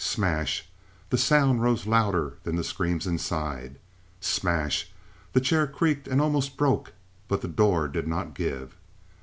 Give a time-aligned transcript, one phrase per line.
[0.03, 0.67] Smash!
[1.11, 3.77] The sound rose louder than the screams inside.
[4.19, 4.91] Smash!
[5.33, 6.93] The chair creaked and almost broke,
[7.27, 8.75] but the door did not give.